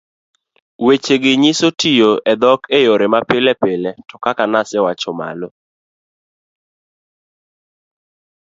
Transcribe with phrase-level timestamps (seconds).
[0.85, 5.47] wechegi nyiso tiyo e dhok e yore mapilepile to kaka nasewacho malo,